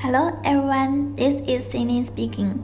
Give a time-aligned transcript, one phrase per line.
[0.00, 2.58] Hello everyone, this is Celine speaking.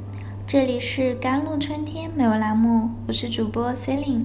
[0.46, 4.22] 这里是甘露春天美文栏目，我是主播 Celine。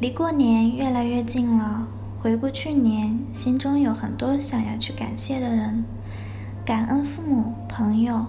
[0.00, 1.86] 离过年越来越近了，
[2.18, 5.84] 回顾去年，心中有很多想要去感谢的人，
[6.64, 8.24] 感恩父母、朋友，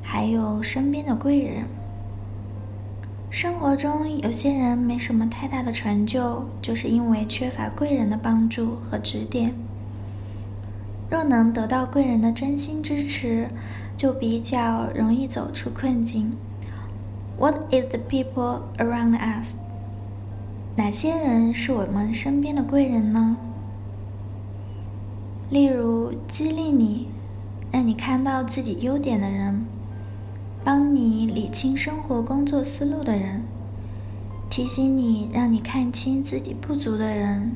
[0.00, 1.66] 还有身边的贵人。
[3.28, 9.54] 生活中有些人没什么太大的成就，就是因为缺乏贵人的帮助和指点。
[11.10, 13.48] 若能得到贵人的真心支持，
[13.96, 16.36] 就比较容易走出困境。
[17.36, 19.56] What is the people around us？
[20.76, 23.36] 哪些人是我们身边的贵人呢？
[25.50, 27.08] 例如，激励你、
[27.72, 29.66] 让你看到自己优点的人，
[30.62, 33.42] 帮你理清生活工作思路的人，
[34.48, 37.50] 提醒你、让你看清自己不足的人。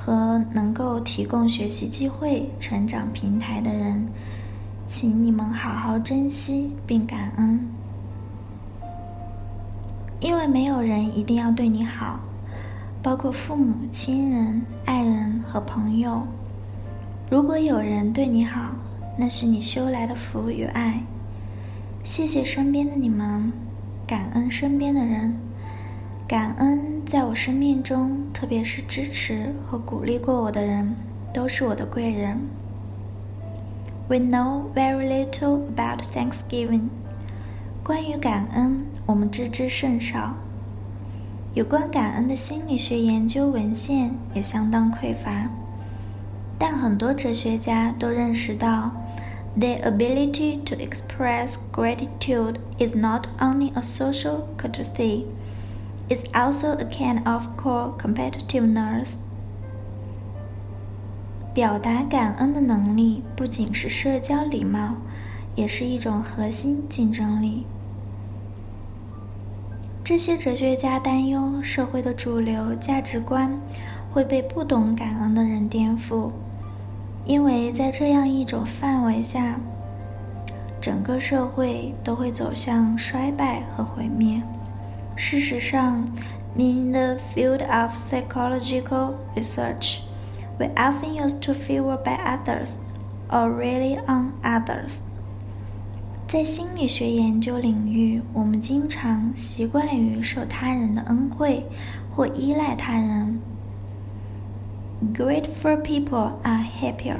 [0.00, 4.06] 和能够提供学习机会、成长平台的人，
[4.86, 7.68] 请你们好好珍惜并感恩，
[10.20, 12.20] 因为没有人一定要对你好，
[13.02, 16.22] 包括父母亲人、爱人和朋友。
[17.28, 18.76] 如果有人对你好，
[19.18, 21.02] 那是你修来的福与爱。
[22.04, 23.52] 谢谢身边的你们，
[24.06, 25.36] 感恩身边的人。
[26.28, 30.94] 感恩在我生命中，特别是支持和鼓励过我的人，
[31.32, 32.38] 都是我的贵人。
[34.08, 36.90] We know very little about Thanksgiving。
[37.82, 40.34] 关于感恩，我们知之甚少。
[41.54, 45.48] 有关感恩的心理学研究文献也相当匮乏。
[46.58, 48.90] 但很多哲学家都认识到
[49.58, 55.22] ，the ability to express gratitude is not only a social courtesy。
[56.08, 59.14] Is also a kind of core competitiveness。
[61.54, 64.94] 表达感恩的能力不仅是社交礼貌，
[65.56, 67.66] 也是一种核心竞争力。
[70.04, 73.58] 这些哲学家担忧社会的主流价值观
[74.10, 76.30] 会被不懂感恩的人颠覆，
[77.24, 79.58] 因为在这样一种范围下，
[80.80, 84.40] 整个社会都会走向衰败和毁灭。
[85.18, 86.08] 事实上
[86.54, 89.98] ，in the field of psychological research,
[90.60, 92.74] we often used to favor by others
[93.28, 94.98] or rely on others。
[96.28, 101.66] 在心理学研究领域，我们经常习惯于受他人的恩惠
[102.14, 103.40] 或依赖他人。
[105.12, 107.18] Grateful people are happier。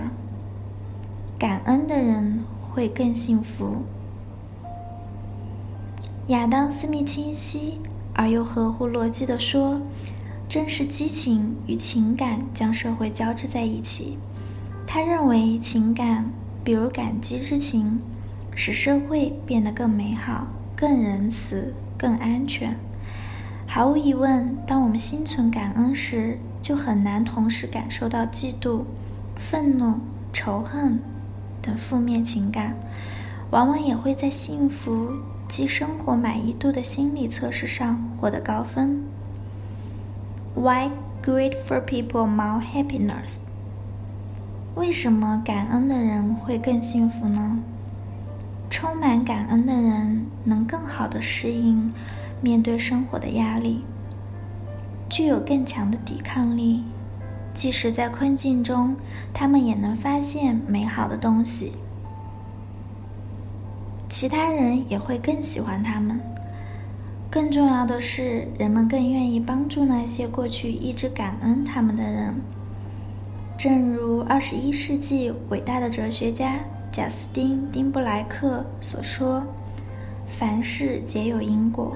[1.36, 3.82] 感恩的人会更幸福。
[6.28, 7.80] 亚当·斯密清晰
[8.12, 9.80] 而又合乎逻辑地说
[10.46, 14.18] ：“正是激情与情感将社会交织在一起。”
[14.86, 16.30] 他认为，情感，
[16.62, 18.00] 比如感激之情，
[18.54, 20.46] 使社会变得更美好、
[20.76, 22.78] 更仁慈、更安全。
[23.66, 28.82] 毫无疑问，当我们心存感恩时，就很难同时感受到嫉妒、
[29.34, 29.94] 愤怒、
[30.30, 31.00] 仇恨
[31.62, 32.76] 等负面情感，
[33.50, 35.10] 往往也会在幸福。
[35.48, 39.02] 及生活满意度的心理测试上获得高分。
[40.54, 40.90] Why
[41.24, 43.36] grateful people more happiness？
[44.74, 47.58] 为什么感恩的人会更幸福呢？
[48.70, 51.92] 充满感恩的人能更好的适应
[52.40, 53.82] 面对生活的压力，
[55.08, 56.84] 具有更强的抵抗力，
[57.54, 58.94] 即使在困境中，
[59.32, 61.72] 他们也能发现美好的东西。
[64.18, 66.20] 其他人也会更喜欢他们。
[67.30, 72.34] 更重要的是，人们更愿意帮助那些过去一直感恩他们的人。
[73.56, 76.58] 正如二十一世纪伟大的哲学家
[76.90, 79.40] 贾斯汀·丁布莱克所说
[80.26, 81.94] ：“凡事皆有因果。”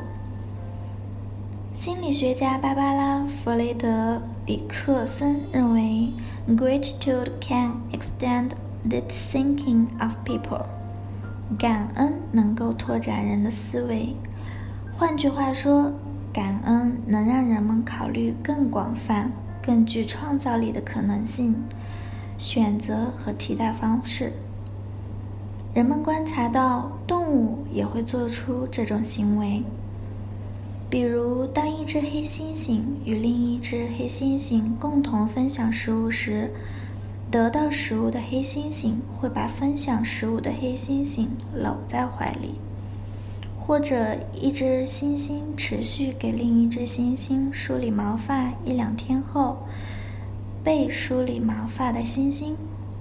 [1.75, 6.13] 心理学家芭芭拉·弗雷德里克森认为
[6.51, 8.51] ：“Gratitude can extend
[8.89, 10.67] the thinking of people。”
[11.59, 14.15] 感恩能够拓展人的思维，
[14.97, 15.93] 换句话说，
[16.33, 19.31] 感恩能让人们考虑更广泛、
[19.63, 21.55] 更具创造力的可能性、
[22.39, 24.33] 选择和替代方式。
[25.75, 29.63] 人们观察到，动物也会做出这种行为，
[30.91, 36.51] 比如，当一只黑猩猩与另一只黑猩猩共同分享食物时。
[37.33, 42.57] 得到食物的黑猩猩会把分享食物的黑猩猩搂在怀里，
[43.59, 49.57] 或者一只猩猩持续给另一只猩猩梳理毛发一两天后，
[50.63, 52.53] 被梳理毛发的猩猩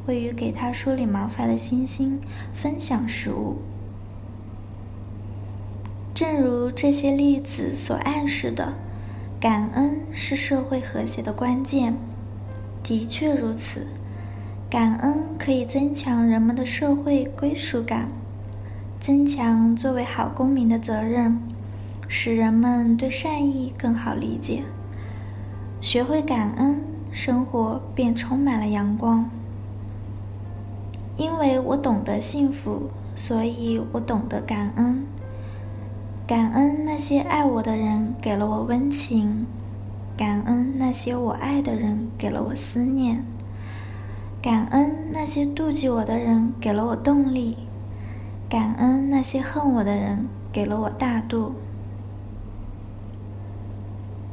[0.06, 2.14] 会与给它梳理毛发的猩猩
[2.54, 3.58] 分享食物。
[6.14, 8.76] 正如这些例子所暗示的，
[9.42, 11.94] 感恩是社会和谐的关键。
[12.82, 13.86] 的确如此，
[14.72, 18.08] 感恩可以增强人们的社会归属感，
[19.02, 21.42] 增强作为好公民的责任，
[22.08, 24.64] 使人们对善意更好理解。
[25.82, 26.82] 学会感恩，
[27.12, 29.30] 生活便充满了阳光。
[31.18, 32.84] 因为我懂得幸福，
[33.14, 35.06] 所以我懂得感恩。
[36.26, 39.46] 感恩那些爱我的人给了我温情，
[40.16, 43.26] 感恩那些我爱的人给了我思念，
[44.42, 47.56] 感恩那些妒忌我的人给了我动力，
[48.50, 51.54] 感恩那些恨我的人给了我大度。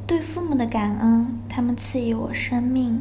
[0.07, 2.99] 对父母的感恩，他们赐予我生命；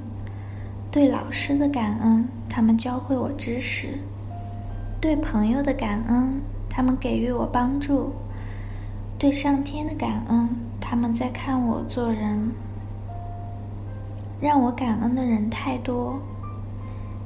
[0.91, 4.01] 对老师的感恩，他们教会我知识；
[5.01, 8.11] 对朋友的感恩，他们给予我帮助；
[9.19, 10.47] 对上天的感恩，
[10.79, 12.51] 他们在看我做人。
[14.41, 16.21] 让我感恩的人太多，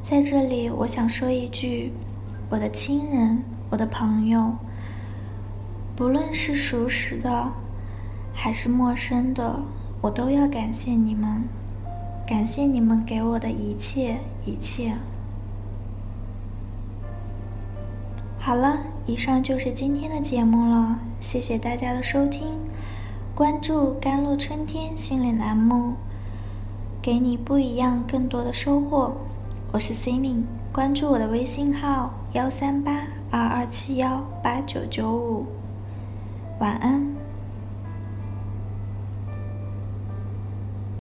[0.03, 1.93] 在这里，我想说一句：
[2.51, 4.53] 我的亲人，我的朋友，
[5.95, 7.53] 不论是熟识的。
[8.35, 9.61] 还是陌生的，
[10.01, 11.45] 我都要感谢你们，
[12.27, 14.95] 感谢你们给我的一切一切。
[18.39, 22.49] 好了，以上就是今天的节目了，谢谢大家的收听，
[23.35, 25.93] 关注“甘露春天心灵”栏目，
[27.01, 29.15] 给你不一样更多的收获。
[29.73, 35.47] 我是 c e l i n e 关注我的微信号：幺三八二二七幺八九九五，
[36.61, 37.12] 晚安。